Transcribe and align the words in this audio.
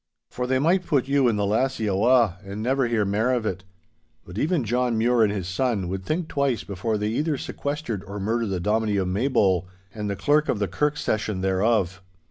'For 0.31 0.47
they 0.47 0.57
might 0.57 0.83
put 0.83 1.07
you 1.07 1.27
and 1.27 1.37
the 1.37 1.45
lassie 1.45 1.87
awa', 1.87 2.39
and 2.43 2.59
never 2.63 2.87
hear 2.87 3.05
mair 3.05 3.31
of 3.33 3.45
it. 3.45 3.63
But 4.25 4.39
even 4.39 4.63
John 4.63 4.97
Mure 4.97 5.23
and 5.23 5.31
his 5.31 5.47
son 5.47 5.87
would 5.89 6.03
think 6.03 6.27
twice 6.27 6.63
before 6.63 6.97
they 6.97 7.09
either 7.09 7.37
sequestered 7.37 8.03
or 8.05 8.19
murdered 8.19 8.47
the 8.49 8.59
Dominie 8.59 8.97
o' 8.97 9.05
Maybole, 9.05 9.67
and 9.93 10.09
the 10.09 10.15
Clerk 10.15 10.49
of 10.49 10.57
the 10.57 10.67
Kirk 10.67 10.97
Session 10.97 11.41
thereof. 11.41 12.01